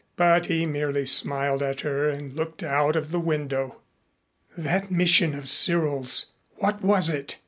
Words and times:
But 0.15 0.47
he 0.47 0.65
merely 0.65 1.05
smiled 1.05 1.61
at 1.61 1.81
her 1.81 2.09
and 2.09 2.33
looked 2.33 2.63
out 2.63 2.95
of 2.95 3.11
the 3.11 3.19
window. 3.19 3.81
That 4.57 4.89
mission 4.89 5.35
of 5.35 5.47
Cyril's! 5.47 6.31
What 6.55 6.81
was 6.81 7.07
it? 7.11 7.37